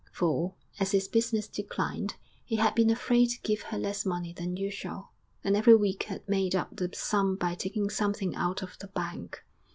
[0.11, 4.57] For, as his business declined, he had been afraid to give her less money than
[4.57, 5.11] usual,
[5.43, 9.45] and every week had made up the sum by taking something out of the bank.